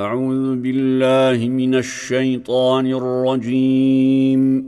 أعوذ 0.00 0.56
بالله 0.56 1.48
من 1.48 1.74
الشيطان 1.74 2.86
الرجيم. 2.86 4.64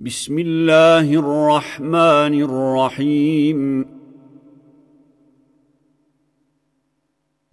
بسم 0.00 0.38
الله 0.38 1.14
الرحمن 1.14 2.42
الرحيم. 2.42 3.86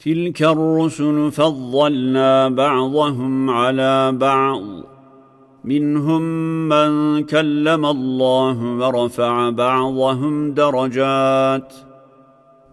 تلك 0.06 0.44
الرسل 0.44 1.32
فضلنا 1.32 2.50
بعضهم 2.50 3.50
على 3.50 4.12
بعض. 4.12 4.64
منهم 5.64 6.22
من 6.70 7.24
كلم 7.24 7.86
الله 7.86 8.58
ورفع 8.78 9.50
بعضهم 9.50 10.54
درجات. 10.54 11.87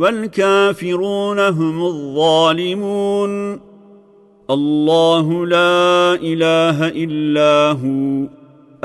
والكافرون 0.00 1.38
هم 1.38 1.86
الظالمون. 1.86 3.60
الله 4.50 5.46
لا 5.46 6.14
إله 6.14 6.88
إلا 6.88 7.72
هو 7.72 8.28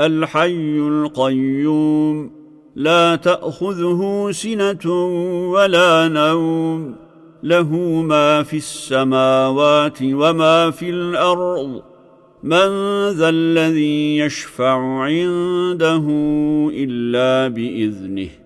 الحي 0.00 0.78
القيوم. 0.78 2.30
لا 2.76 3.16
تأخذه 3.16 4.28
سنة 4.30 4.92
ولا 5.50 6.08
نوم. 6.08 6.94
له 7.42 7.70
ما 8.02 8.42
في 8.42 8.56
السماوات 8.56 9.98
وما 10.02 10.70
في 10.70 10.90
الأرض. 10.90 11.82
من 12.42 12.68
ذا 13.08 13.28
الذي 13.28 14.18
يشفع 14.18 15.00
عنده 15.00 16.04
إلا 16.72 17.48
بإذنه. 17.48 18.45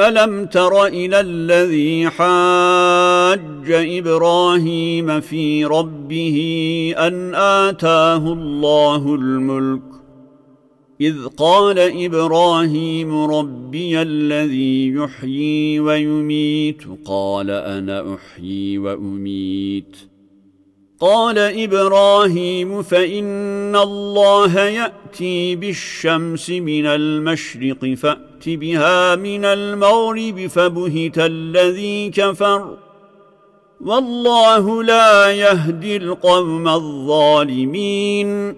ألم 0.00 0.46
تر 0.46 0.86
إلى 0.86 1.20
الذي 1.20 2.10
حاج 2.10 3.70
إبراهيم 3.70 5.20
في 5.20 5.64
ربه 5.64 6.38
أن 6.98 7.34
آتاه 7.34 8.32
الله 8.32 9.14
الملك؟ 9.14 9.82
إذ 11.00 11.26
قال 11.26 11.78
إبراهيم 11.78 13.24
ربي 13.24 14.02
الذي 14.02 14.92
يحيي 14.92 15.80
ويميت. 15.80 16.82
قال 17.04 17.50
أنا 17.50 18.14
أحيي 18.14 18.78
وأميت. 18.78 19.96
قال 21.00 21.38
إبراهيم 21.38 22.82
فإن 22.82 23.76
الله 23.76 24.60
يأتي 24.60 25.56
بالشمس 25.56 26.50
من 26.50 26.86
المشرق 26.86 27.94
فأت 28.44 28.58
بها 28.58 29.16
من 29.16 29.44
المغرب 29.44 30.46
فبهت 30.46 31.18
الذي 31.18 32.10
كفر 32.10 32.76
والله 33.80 34.82
لا 34.82 35.30
يهدي 35.32 35.96
القوم 35.96 36.68
الظالمين. 36.68 38.56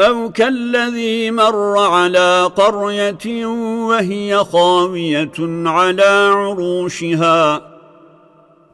أو 0.00 0.32
كالذي 0.32 1.30
مر 1.30 1.78
على 1.78 2.50
قرية 2.56 3.46
وهي 3.86 4.44
خاوية 4.44 5.38
على 5.66 6.30
عروشها 6.34 7.70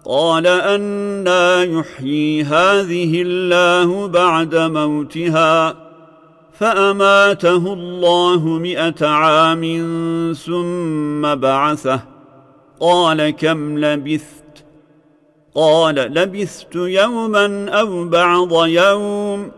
قال 0.04 0.46
أنا 0.46 1.62
يحيي 1.62 2.42
هذه 2.42 3.22
الله 3.22 4.08
بعد 4.08 4.54
موتها. 4.54 5.85
فأماته 6.58 7.72
الله 7.72 8.44
مئة 8.44 9.06
عام 9.06 9.62
ثم 10.46 11.34
بعثه. 11.34 12.00
قال 12.80 13.30
كم 13.30 13.78
لبثت؟ 13.78 14.64
قال 15.54 15.94
لبثت 15.94 16.74
يوما 16.74 17.70
أو 17.70 18.08
بعض 18.08 18.66
يوم. 18.66 19.50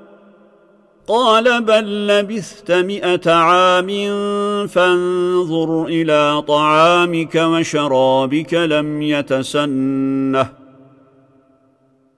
قال 1.09 1.63
بل 1.63 2.07
لبثت 2.07 2.73
مئة 2.73 3.33
عام 3.33 3.89
فانظر 4.67 5.85
إلى 5.85 6.43
طعامك 6.49 7.35
وشرابك 7.35 8.55
لم 8.55 9.03
يتسنه. 9.03 10.68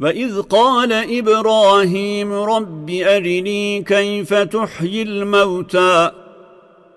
وإذ 0.00 0.42
قال 0.42 0.92
إبراهيم 0.92 2.32
رب 2.32 2.90
أرني 2.90 3.82
كيف 3.82 4.34
تحيي 4.34 5.02
الموتى 5.02 6.10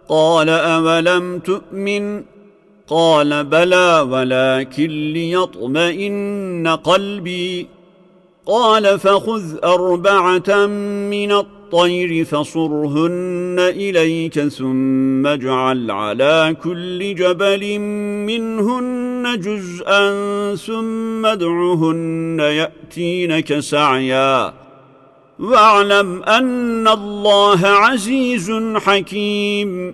قال 0.09 0.49
أولم 0.49 1.39
تؤمن 1.39 2.23
قال 2.87 3.43
بلى 3.43 4.07
ولكن 4.09 5.13
ليطمئن 5.13 6.67
قلبي 6.83 7.67
قال 8.45 8.99
فخذ 8.99 9.63
أربعة 9.63 10.65
من 10.65 11.31
الطير 11.31 11.60
فصرهن 12.23 13.55
إليك 13.59 14.39
ثم 14.39 15.27
اجعل 15.27 15.91
على 15.91 16.55
كل 16.63 17.15
جبل 17.15 17.79
منهن 17.79 19.39
جزءا 19.39 20.01
ثم 20.55 21.25
ادعهن 21.25 22.39
يأتينك 22.39 23.59
سعيا. 23.59 24.53
واعلم 25.39 26.23
أن 26.23 26.87
الله 26.87 27.67
عزيز 27.67 28.51
حكيم. 28.75 29.93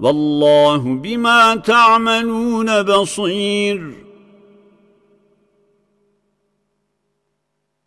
والله 0.00 0.78
بما 0.78 1.56
تعملون 1.56 2.82
بصير. 2.82 4.06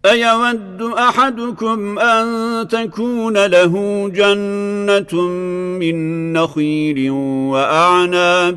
أيود 0.06 0.81
أحدكم 0.81 2.00
أن 2.00 2.67
تكون 2.67 3.45
له 3.45 3.73
جنة 4.09 5.22
من 5.79 6.34
نخيل 6.34 7.12
وأعناب 7.51 8.55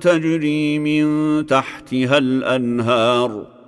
تجري 0.00 0.78
من 0.78 1.46
تحتها 1.46 2.18
الأنهار 2.18 3.59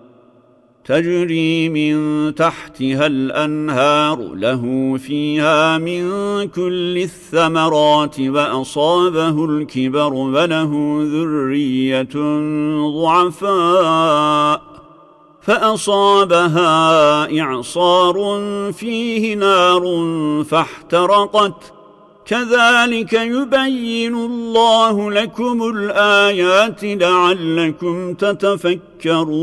تجري 0.85 1.69
من 1.69 2.35
تحتها 2.35 3.07
الأنهار 3.07 4.35
له 4.35 4.95
فيها 4.99 5.79
من 5.79 6.11
كل 6.49 6.99
الثمرات 6.99 8.21
وأصابه 8.21 9.45
الكبر 9.45 10.13
وله 10.13 10.99
ذرية 11.03 12.09
ضعفاء 13.03 14.63
فأصابها 15.43 16.61
إعصار 17.41 18.43
فيه 18.73 19.35
نار 19.35 19.83
فاحترقت. 20.45 21.73
كذلك 22.27 23.13
يبين 23.13 24.15
الله 24.15 25.11
لكم 25.11 25.71
الآيات 25.77 26.85
لعلكم 26.85 28.15
تتفكرون. 28.15 29.43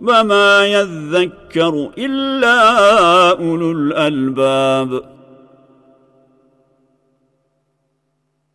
وما 0.00 0.66
يذكر 0.66 1.90
إلا 1.98 2.58
أولو 3.30 3.72
الألباب. 3.72 5.16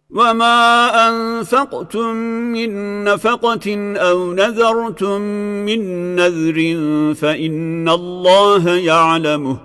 وما 0.09 0.89
أنفقتم 1.09 2.15
من 2.53 3.03
نفقة 3.03 3.95
أو 3.97 4.33
نذرتم 4.33 5.21
من 5.65 6.15
نذر 6.15 6.55
فإن 7.13 7.89
الله 7.89 8.69
يعلمه. 8.69 9.57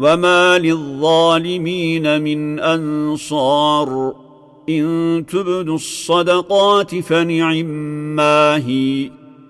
وما 0.00 0.58
للظالمين 0.58 2.22
من 2.22 2.60
أنصار. 2.60 4.14
إن 4.68 5.24
تبدوا 5.28 5.74
الصدقات 5.74 6.94
فنعم 6.94 7.66
ما 8.16 8.56
هي. 8.56 9.19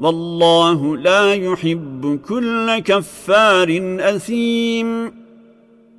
والله 0.00 0.96
لا 0.96 1.34
يحب 1.34 2.20
كل 2.28 2.78
كفار 2.78 3.96
أثيم. 4.00 5.12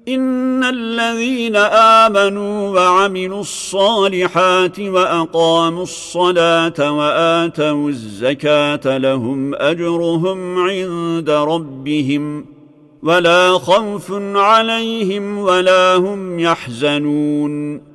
إن 0.08 0.64
الذين 0.64 1.56
آمنوا 1.56 2.70
وعملوا 2.70 3.42
الصالحات 3.42 4.80
وأقاموا 4.80 5.84
الصلاة 5.84 6.92
وآتوا 6.92 7.90
الزكاة 7.90 8.98
لهم 8.98 9.56
أجرهم 9.56 10.60
عند 10.60 11.30
ربهم 11.30 12.46
ولا 13.04 13.52
خوف 13.52 14.12
عليهم 14.36 15.38
ولا 15.38 15.96
هم 15.96 16.40
يحزنون. 16.40 17.95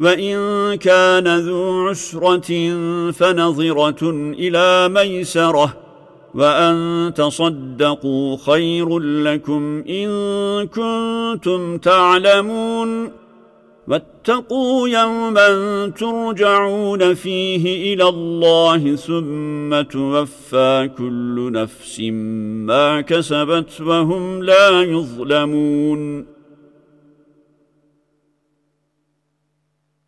وإن 0.00 0.74
كان 0.74 1.38
ذو 1.38 1.88
عسرة 1.88 2.50
فنظرة 3.10 4.10
إلى 4.38 4.88
ميسرة 4.88 5.76
وأن 6.34 7.12
تصدقوا 7.16 8.36
خير 8.46 8.98
لكم 8.98 9.84
إن 9.88 10.08
كنتم 10.66 11.78
تعلمون 11.78 13.22
واتقوا 13.88 14.88
يوما 14.88 15.48
ترجعون 15.98 17.14
فيه 17.14 17.94
إلى 17.94 18.08
الله 18.08 18.96
ثم 18.96 19.82
توفى 19.82 20.90
كل 20.98 21.52
نفس 21.52 22.00
ما 22.66 23.00
كسبت 23.00 23.80
وهم 23.80 24.42
لا 24.42 24.82
يظلمون 24.82 26.26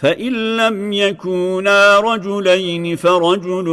فإن 0.00 0.56
لم 0.56 0.92
يكونا 0.92 2.00
رجلين 2.00 2.96
فرجل 2.96 3.68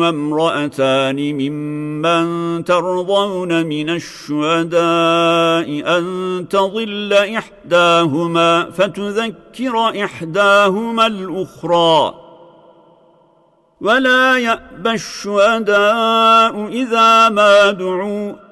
وامرأتان 0.00 1.16
ممن 1.16 2.64
ترضون 2.64 3.66
من 3.66 3.90
الشهداء 3.90 4.78
أن 5.98 6.46
تضل 6.50 7.12
إحداهما 7.12 8.70
فتذكر 8.70 10.04
إحداهما 10.04 11.06
الأخرى. 11.06 12.14
ولا 13.80 14.38
يأبى 14.38 14.90
الشهداء 14.90 16.66
إذا 16.66 17.28
ما 17.28 17.70
دعوا 17.70 18.51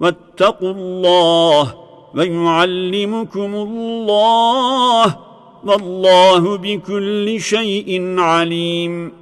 واتقوا 0.00 0.72
الله 0.72 1.74
ويعلمكم 2.14 3.54
الله 3.54 5.16
والله 5.64 6.58
بكل 6.58 7.40
شيء 7.40 8.18
عليم. 8.18 9.12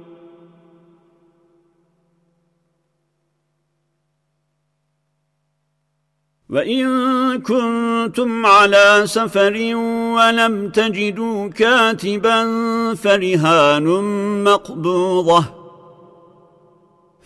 وإن 6.49 6.87
كنتم 7.41 8.45
على 8.45 9.01
سفر 9.05 9.75
ولم 10.15 10.69
تجدوا 10.69 11.47
كاتبا 11.47 12.39
فرهان 12.95 13.87
مقبوضه 14.43 15.56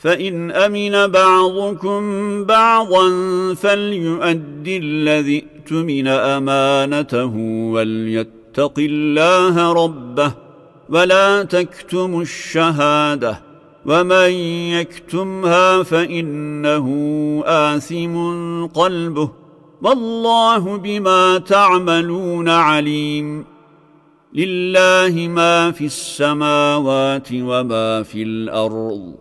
فإن 0.02 0.52
أمن 0.52 1.08
بعضكم 1.08 2.02
بعضا 2.46 3.10
فليؤد 3.54 4.68
الذي 4.68 5.38
ائتمن 5.38 6.08
أمانته 6.08 7.36
وليتق 7.74 8.74
الله 8.80 9.74
ربه 9.74 10.34
ولا 10.90 11.44
تكتموا 11.44 12.22
الشهادة 12.22 13.42
ومن 13.86 14.32
يكتمها 14.72 15.84
فإنه 15.84 16.88
آثم 17.46 18.16
قلبه 18.66 19.32
والله 19.82 20.78
بما 20.78 21.38
تعملون 21.38 22.50
عليم 22.50 23.46
لله 24.34 25.28
ما 25.28 25.72
في 25.72 25.86
السماوات 25.86 27.28
وما 27.34 28.04
في 28.04 28.24
الأرض 28.24 29.21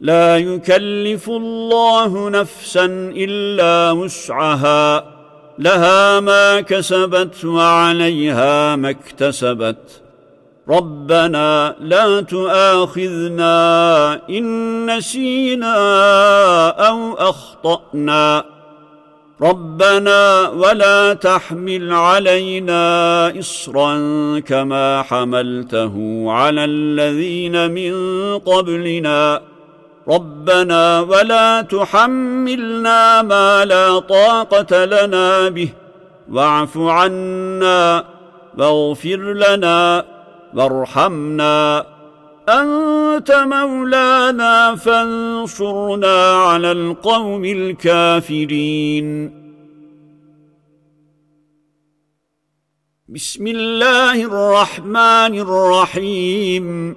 لا 0.00 0.36
يكلف 0.36 1.28
الله 1.28 2.30
نفسا 2.30 2.84
إلا 3.16 3.92
وسعها 3.92 5.04
لها 5.58 6.20
ما 6.20 6.60
كسبت 6.60 7.44
وعليها 7.44 8.76
ما 8.76 8.90
اكتسبت. 8.90 10.02
ربنا 10.68 11.76
لا 11.80 12.20
تؤاخذنا 12.20 13.52
إن 14.30 14.96
نسينا 14.96 15.76
أو 16.88 17.14
أخطأنا. 17.14 18.44
ربنا 19.42 20.48
ولا 20.48 21.14
تحمل 21.14 21.92
علينا 21.92 23.38
اصرا 23.38 23.94
كما 24.38 25.02
حملته 25.02 26.24
على 26.28 26.64
الذين 26.64 27.70
من 27.70 27.92
قبلنا. 28.38 29.40
ربنا 30.08 31.00
ولا 31.00 31.62
تحملنا 31.62 33.22
ما 33.22 33.64
لا 33.64 33.98
طاقة 33.98 34.84
لنا 34.84 35.48
به. 35.48 35.68
واعف 36.30 36.78
عنا 36.78 38.04
واغفر 38.58 39.32
لنا 39.32 40.04
وارحمنا. 40.54 41.86
أنت 42.48 43.32
مولانا 43.32 44.76
فانصرنا 44.76 46.32
على 46.34 46.72
القوم 46.72 47.44
الكافرين. 47.44 49.40
بسم 53.08 53.46
الله 53.46 54.24
الرحمن 54.24 55.38
الرحيم. 55.38 56.96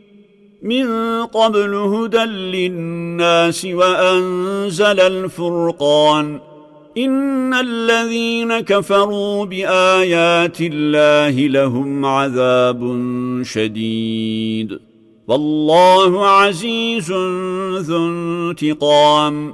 من 0.61 0.85
قبل 1.25 1.75
هدى 1.75 2.25
للناس 2.25 3.65
وأنزل 3.65 4.99
الفرقان. 4.99 6.39
إن 6.97 7.53
الذين 7.53 8.59
كفروا 8.59 9.45
بآيات 9.45 10.57
الله 10.61 11.47
لهم 11.47 12.05
عذاب 12.05 12.97
شديد. 13.43 14.79
والله 15.27 16.27
عزيز 16.27 17.11
ذو 17.77 18.07
انتقام. 18.07 19.53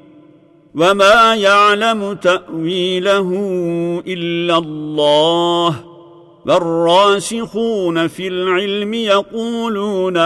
وما 0.75 1.35
يعلم 1.35 2.13
تأويله 2.13 3.29
إلا 4.07 4.57
الله 4.57 5.75
والراسخون 6.45 8.07
في 8.07 8.27
العلم 8.27 8.93
يقولون 8.93 10.17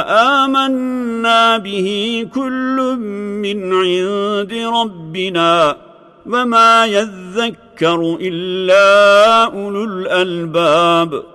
آمنا 0.41 1.57
به 1.57 2.27
كل 2.35 2.95
من 3.41 3.73
عند 3.73 4.53
ربنا 4.53 5.77
وما 6.25 6.85
يذكر 6.85 8.17
إلا 8.21 9.43
أولو 9.43 9.83
الألباب 9.83 11.34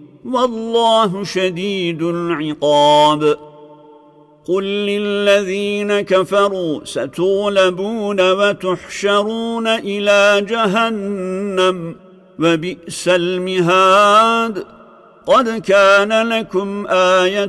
والله 0.25 1.23
شديد 1.23 2.01
العقاب. 2.01 3.37
قل 4.47 4.63
للذين 4.63 6.01
كفروا 6.01 6.79
ستغلبون 6.83 8.31
وتحشرون 8.31 9.67
إلى 9.67 10.45
جهنم 10.49 11.95
وبئس 12.39 13.07
المهاد. 13.07 14.63
قد 15.25 15.49
كان 15.49 16.29
لكم 16.29 16.87
آية 16.89 17.47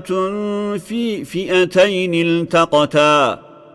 في 0.79 1.25
فئتين 1.25 2.15
التقتا. 2.15 3.52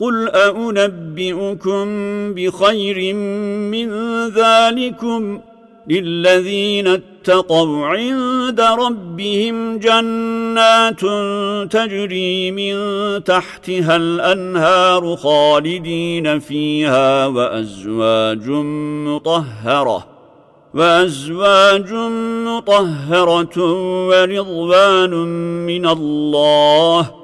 قل 0.00 0.28
أنبئكم 0.28 1.84
بخير 2.34 3.14
من 3.70 3.88
ذلكم 4.28 5.40
للذين 5.88 6.88
اتقوا 6.88 7.86
عند 7.86 8.60
ربهم 8.60 9.78
جنات 9.78 11.00
تجري 11.72 12.50
من 12.50 12.74
تحتها 13.24 13.96
الأنهار 13.96 15.16
خالدين 15.16 16.38
فيها 16.38 17.26
وأزواج 17.26 18.48
مطهرة 19.08 20.06
وأزواج 20.74 21.92
مطهرة 22.46 23.58
ورضوان 24.08 25.10
من 25.66 25.86
الله 25.86 27.23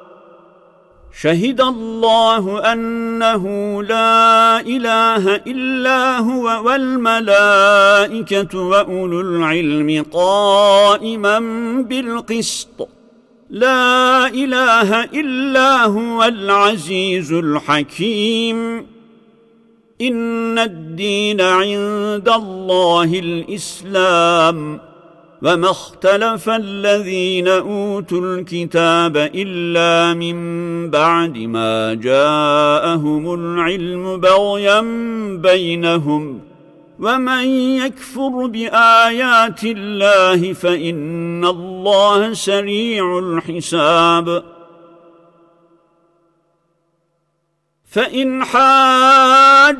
شهد 1.19 1.61
الله 1.61 2.73
أنه 2.73 3.43
لا 3.83 4.59
إله 4.59 5.35
إلا 5.35 6.19
هو 6.19 6.63
والملائكة 6.65 8.59
وأولو 8.59 9.21
العلم 9.21 10.05
قائما 10.13 11.39
بالقسط. 11.89 12.89
لا 13.49 14.27
إله 14.27 15.03
إلا 15.03 15.85
هو 15.85 16.23
العزيز 16.23 17.33
الحكيم. 17.33 18.87
إن 20.01 20.59
الدين 20.59 21.41
عند 21.41 22.29
الله 22.29 23.19
الإسلام. 23.19 24.90
وما 25.41 25.69
اختلف 25.69 26.49
الذين 26.49 27.47
أوتوا 27.47 28.21
الكتاب 28.21 29.17
إلا 29.17 30.13
من 30.13 30.89
بعد 30.89 31.37
ما 31.37 31.93
جاءهم 31.93 33.33
العلم 33.33 34.17
بغيا 34.17 34.81
بينهم 35.41 36.39
ومن 36.99 37.49
يكفر 37.77 38.45
بآيات 38.45 39.63
الله 39.63 40.53
فإن 40.53 41.45
الله 41.45 42.33
سريع 42.33 43.19
الحساب 43.19 44.43
فإن 47.85 48.43
حاجوك 48.43 49.71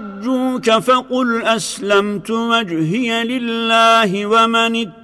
فقل 0.72 1.44
أسلمت 1.44 2.32
وجهي 2.32 3.24
لله 3.24 4.26
ومن 4.26 4.76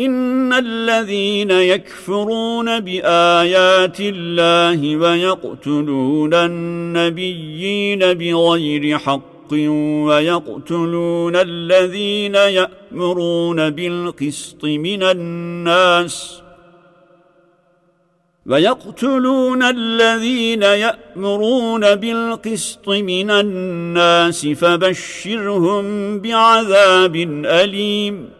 إن 0.00 0.52
الذين 0.52 1.50
يكفرون 1.50 2.80
بآيات 2.80 4.00
الله 4.00 4.96
ويقتلون 4.96 6.34
النبيين 6.34 7.98
بغير 7.98 8.98
حق 8.98 9.52
ويقتلون 9.52 11.36
الذين 11.36 12.34
يأمرون 12.34 13.70
بالقسط 13.70 14.64
من 14.64 15.02
الناس 15.02 16.42
ويقتلون 18.46 19.62
الذين 19.62 20.62
يأمرون 20.62 21.94
بالقسط 21.94 22.88
من 22.88 23.30
الناس 23.30 24.46
فبشرهم 24.46 26.18
بعذاب 26.20 27.16
أليم 27.46 28.39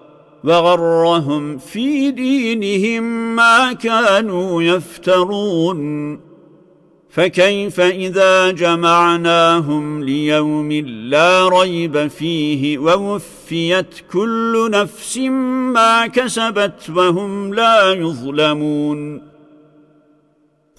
وغرهم 0.43 1.57
في 1.57 2.11
دينهم 2.11 3.35
ما 3.35 3.73
كانوا 3.73 4.63
يفترون. 4.63 6.19
فكيف 7.09 7.79
إذا 7.79 8.51
جمعناهم 8.51 10.03
ليوم 10.03 10.71
لا 11.11 11.49
ريب 11.49 12.07
فيه 12.07 12.77
ووفيت 12.77 13.95
كل 14.13 14.69
نفس 14.71 15.17
ما 15.73 16.07
كسبت 16.07 16.89
وهم 16.89 17.53
لا 17.53 17.93
يظلمون. 17.93 19.30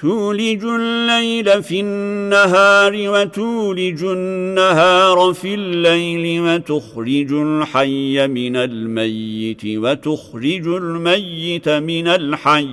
تولج 0.00 0.64
الليل 0.64 1.62
في 1.62 1.80
النهار 1.80 2.92
وتولج 2.96 4.04
النهار 4.04 5.32
في 5.34 5.54
الليل 5.54 6.40
وتخرج 6.40 7.32
الحي 7.32 8.26
من 8.26 8.56
الميت 8.56 9.62
وتخرج 9.66 10.66
الميت 10.66 11.68
من 11.68 12.08
الحي 12.08 12.68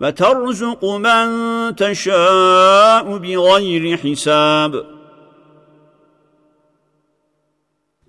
وترزق 0.00 0.84
من 0.84 1.26
تشاء 1.76 3.16
بغير 3.16 3.96
حساب 3.96 4.93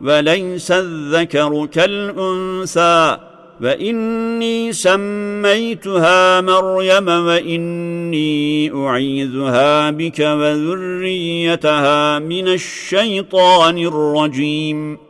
وليس 0.00 0.70
الذكر 0.70 1.66
كالأنثى 1.66 3.18
وإني 3.60 4.72
سميتها 4.72 6.40
مريم 6.40 7.08
وإني 7.08 8.70
أعيذها 8.74 9.90
بك 9.90 10.20
وذريتها 10.20 12.18
من 12.18 12.48
الشيطان 12.48 13.78
الرجيم 13.78 15.09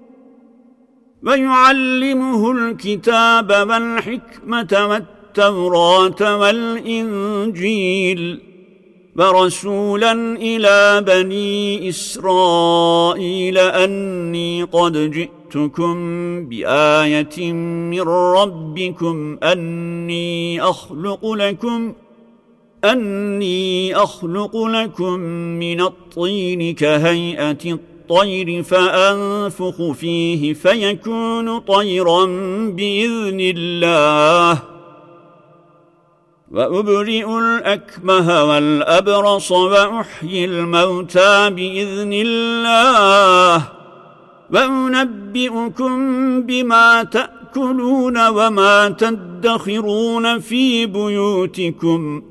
ويعلمه 1.25 2.51
الكتاب 2.51 3.51
والحكمة 3.69 4.87
والتوراة 4.89 6.37
والإنجيل 6.37 8.21
ورسولا 9.15 10.11
إلى 10.35 11.03
بني 11.07 11.89
إسرائيل 11.89 13.57
أني 13.57 14.63
قد 14.63 15.11
جئتكم 15.11 15.95
بآية 16.45 17.51
من 17.91 18.01
ربكم 18.09 19.37
أني 19.43 20.61
أخلق 20.61 21.31
لكم 21.31 21.93
أني 22.85 23.95
أخلق 23.95 24.57
لكم 24.57 25.19
من 25.59 25.81
الطين 25.81 26.73
كهيئة 26.73 27.51
الطين 27.51 27.90
الطير 28.11 28.63
فأنفخ 28.63 29.91
فيه 29.91 30.53
فيكون 30.53 31.59
طيرا 31.59 32.25
بإذن 32.75 33.37
الله. 33.39 34.59
وأبرئ 36.51 37.37
الأكمه 37.39 38.43
والأبرص 38.43 39.51
وأحيي 39.51 40.45
الموتى 40.45 41.49
بإذن 41.49 42.13
الله. 42.13 43.63
وأنبئكم 44.53 45.97
بما 46.41 47.03
تأكلون 47.03 48.27
وما 48.27 48.89
تدخرون 48.89 50.39
في 50.39 50.85
بيوتكم. 50.85 52.30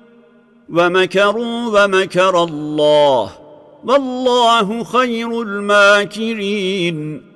ومكروا 0.71 1.83
ومكر 1.83 2.43
الله. 2.43 3.31
والله 3.85 4.83
خير 4.83 5.41
الماكرين. 5.41 7.31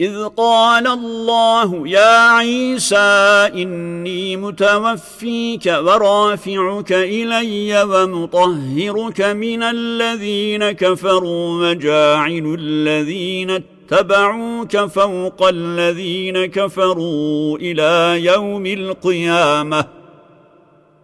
إذ 0.00 0.24
قال 0.36 0.86
الله 0.86 1.88
يا 1.88 2.28
عيسى 2.30 3.50
إني 3.54 4.36
متوفيك 4.36 5.66
ورافعك 5.66 6.92
إلي 6.92 7.82
ومطهرك 7.82 9.20
من 9.20 9.62
الذين 9.62 10.70
كفروا 10.70 11.70
وجاعل 11.70 12.56
الذين 12.58 13.50
اتبعوك 13.50 14.76
فوق 14.76 15.48
الذين 15.48 16.46
كفروا 16.46 17.58
إلى 17.58 18.24
يوم 18.24 18.66
القيامة. 18.66 20.03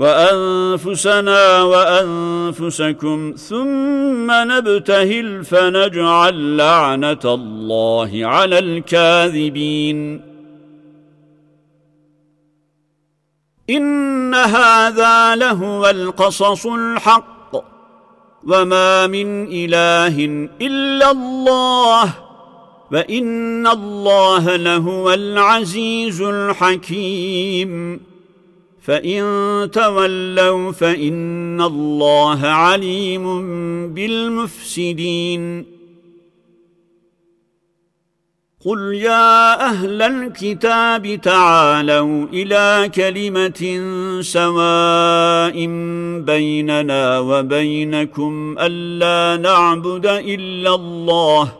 وأنفسنا 0.00 1.62
وأنفسكم 1.62 3.34
ثم 3.48 4.30
نبتهل 4.30 5.44
فنجعل 5.44 6.56
لعنة 6.56 7.20
الله 7.24 8.10
على 8.22 8.58
الكاذبين. 8.58 10.20
إن 13.70 14.34
هذا 14.34 15.36
لهو 15.36 15.90
القصص 15.90 16.66
الحق. 16.66 17.64
وما 18.46 19.06
من 19.06 19.46
إله 19.52 20.48
إلا 20.60 21.10
الله. 21.10 22.14
وإن 22.92 23.66
الله 23.66 24.56
لهو 24.56 25.12
العزيز 25.12 26.20
الحكيم. 26.20 28.09
فإن 28.90 29.70
تولوا 29.70 30.72
فإن 30.72 31.60
الله 31.60 32.46
عليم 32.46 33.24
بالمفسدين. 33.94 35.66
قل 38.66 38.94
يا 38.94 39.66
أهل 39.70 40.02
الكتاب 40.02 41.20
تعالوا 41.22 42.26
إلى 42.32 42.90
كلمة 42.94 43.60
سواء 44.20 45.66
بيننا 46.20 47.18
وبينكم 47.18 48.56
ألا 48.58 49.42
نعبد 49.42 50.06
إلا 50.06 50.74
الله 50.74 51.59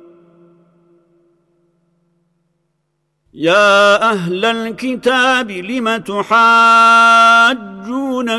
يا 3.33 4.11
أهل 4.11 4.45
الكتاب 4.45 5.51
لم 5.51 5.97
تحاجون 5.97 6.31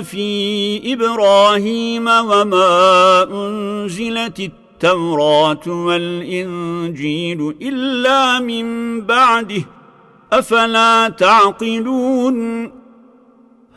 في 0.02 0.92
إبراهيم 0.92 2.08
وما 2.08 3.22
أنزلت 3.22 4.40
التوراة 4.40 5.60
والإنجيل 5.68 7.54
إلا 7.62 8.38
من 8.38 9.00
بعده 9.00 9.64
أفلا 10.32 11.08
تعقلون 11.08 12.64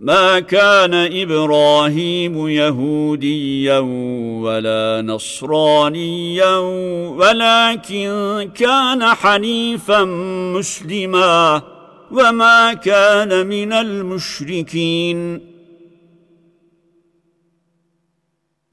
ما 0.00 0.40
كان 0.40 0.94
إبراهيم 0.94 2.48
يهوديا 2.48 3.78
ولا 4.42 5.02
نصرانيا 5.06 6.56
ولكن 7.08 8.50
كان 8.54 9.04
حنيفا 9.04 10.04
مسلما 10.54 11.62
وما 12.10 12.72
كان 12.74 13.46
من 13.46 13.72
المشركين. 13.72 15.40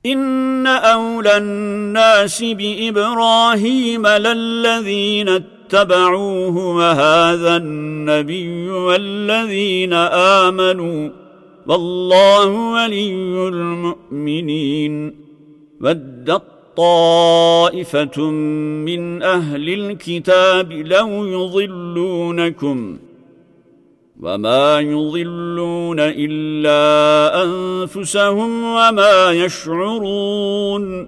إن 0.06 0.68
أولى 0.68 1.38
الناس 1.38 2.44
بإبراهيم 2.44 4.08
للذين 4.08 5.55
اتبعوه 5.66 6.76
وهذا 6.76 7.58
النبي 7.58 8.70
والذين 8.70 9.94
آمنوا 10.44 11.10
والله 11.68 12.48
ولي 12.48 13.48
المؤمنين 13.48 15.16
ودت 15.82 16.42
طائفة 16.78 18.22
من 18.86 19.24
أهل 19.24 19.70
الكتاب 19.70 20.72
لو 20.72 21.26
يضلونكم 21.26 22.98
وما 24.22 24.80
يضلون 24.80 26.00
إلا 26.00 27.44
أنفسهم 27.44 28.64
وما 28.64 29.32
يشعرون 29.32 31.08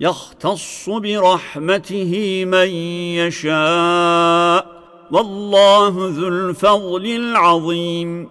يختص 0.00 0.88
برحمته 0.88 2.44
من 2.44 2.68
يشاء. 3.16 4.82
والله 5.10 5.88
ذو 5.88 6.28
الفضل 6.28 7.06
العظيم. 7.06 8.28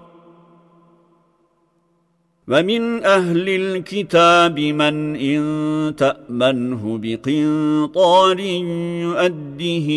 ومن 2.48 3.04
أهل 3.04 3.50
الكتاب 3.50 4.60
من 4.60 5.16
إن 5.16 5.96
تأمنه 5.96 7.00
بقنطار 7.02 8.40
يؤده 8.40 9.88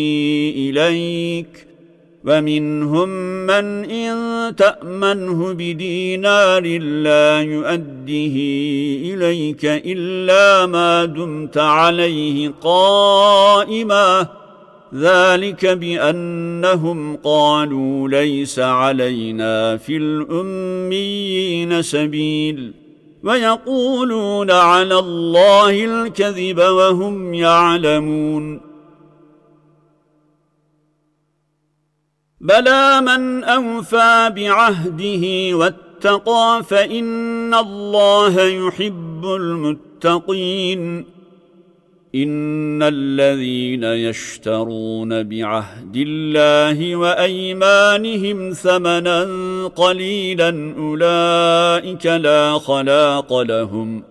إليك. 0.55 1.70
ومنهم 2.25 3.09
من 3.47 3.85
إن 3.85 4.55
تأمنه 4.55 5.53
بدينار 5.53 6.79
لا 6.79 7.41
يؤده 7.41 8.35
إليك 9.13 9.65
إلا 9.65 10.65
ما 10.65 11.05
دمت 11.05 11.57
عليه 11.57 12.53
قائما. 12.61 14.27
ذلك 14.95 15.65
بأنهم 15.65 17.15
قالوا 17.15 18.09
ليس 18.09 18.59
علينا 18.59 19.77
في 19.77 19.97
الأميين 19.97 21.81
سبيل. 21.81 22.73
ويقولون 23.23 24.51
على 24.51 24.99
الله 24.99 25.85
الكذب 25.85 26.57
وهم 26.57 27.33
يعلمون. 27.33 28.70
بلى 32.41 33.01
من 33.01 33.43
أوفى 33.43 34.31
بعهده 34.35 35.55
واتقى 35.57 36.63
فإن 36.69 37.53
الله 37.53 38.41
يحب 38.41 39.25
المتقين. 39.25 41.05
إن 42.15 42.83
الذين 42.83 43.83
يشترون 43.83 45.23
بعهد 45.23 45.95
الله 45.95 46.95
وأيمانهم 46.95 48.51
ثمنا 48.51 49.23
قليلا 49.67 50.73
أولئك 50.77 52.05
لا 52.05 52.53
خلاق 52.53 53.41
لهم. 53.41 54.10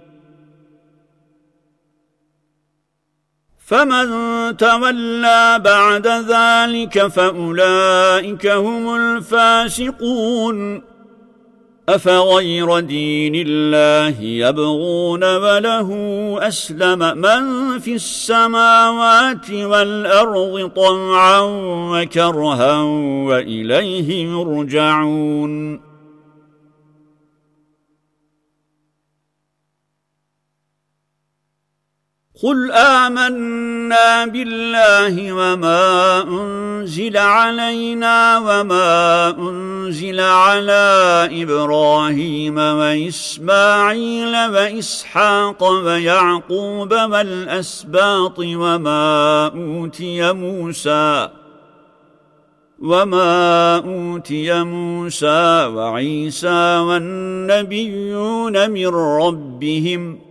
فمن 3.71 4.07
تولى 4.57 5.61
بعد 5.63 6.07
ذلك 6.07 7.07
فأولئك 7.07 8.47
هم 8.47 8.95
الفاسقون. 8.95 10.81
أفغير 11.89 12.79
دين 12.79 13.33
الله 13.35 14.21
يبغون 14.21 15.35
وله 15.35 15.89
أسلم 16.41 16.99
من 17.17 17.79
في 17.79 17.93
السماوات 17.95 19.51
والأرض 19.51 20.71
طمعا 20.75 21.39
وكرها 21.91 22.81
وإليه 23.27 24.27
يرجعون. 24.27 25.90
قل 32.43 32.71
آمنا 32.71 34.25
بالله 34.25 35.33
وما 35.33 36.21
أنزل 36.23 37.17
علينا 37.17 38.37
وما 38.37 39.29
أنزل 39.39 40.19
على 40.19 41.29
إبراهيم 41.31 42.57
وإسماعيل 42.57 44.35
وإسحاق 44.35 45.63
ويعقوب 45.63 46.93
والأسباط 46.93 48.39
وما 48.39 49.45
أوتي 49.47 50.33
موسى 50.33 51.29
وما 52.79 53.75
أوتي 53.77 54.63
موسى 54.63 55.65
وعيسى 55.65 56.77
والنبيون 56.77 58.69
من 58.71 58.87
ربهم 58.87 60.19
ۖ 60.27 60.30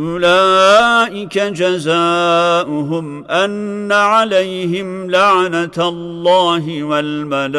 أولئك 0.00 1.38
جزاؤهم 1.38 3.24
أن 3.24 3.92
عليهم 3.92 5.10
لعنة 5.10 5.70
الله 5.78 6.82
والملائكة 6.82 7.50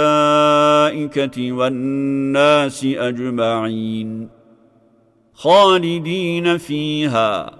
والناس 1.51 2.85
أجمعين. 2.85 4.29
خالدين 5.33 6.57
فيها. 6.57 7.51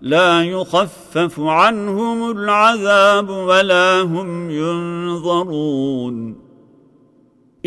لا 0.00 0.44
يخفف 0.44 1.40
عنهم 1.40 2.30
العذاب 2.30 3.28
ولا 3.30 4.00
هم 4.00 4.50
ينظرون. 4.50 6.47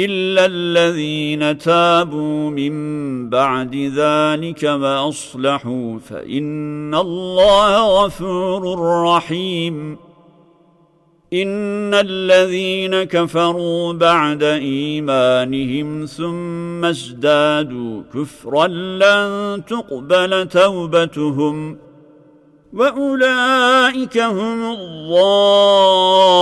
إلا 0.06 0.46
الذين 0.46 1.58
تابوا 1.58 2.50
من 2.50 2.74
بعد 3.30 3.76
ذلك 3.76 4.64
وأصلحوا 4.64 6.00
فإن 6.00 6.96
الله 6.96 8.04
غفور 8.04 8.62
رحيم. 9.16 9.98
إن 11.34 11.94
الذين 11.94 13.04
كفروا 13.04 13.94
بعد 13.94 14.44
إيمانهم 14.44 16.06
ثم 16.06 16.86
ازدادوا 16.86 18.02
كفرا 18.14 18.68
لن 18.68 19.62
تقبل 19.66 20.48
توبتهم 20.48 21.78
وأولئك 22.74 24.18
هم 24.18 24.72
الضالون. 24.74 26.42